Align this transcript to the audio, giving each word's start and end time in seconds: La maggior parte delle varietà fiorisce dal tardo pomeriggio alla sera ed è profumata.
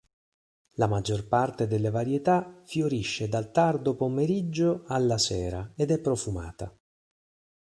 La 0.77 0.87
maggior 0.87 1.27
parte 1.27 1.67
delle 1.67 1.91
varietà 1.91 2.59
fiorisce 2.65 3.29
dal 3.29 3.51
tardo 3.51 3.93
pomeriggio 3.95 4.83
alla 4.87 5.19
sera 5.19 5.73
ed 5.75 5.91
è 5.91 5.99
profumata. 5.99 6.75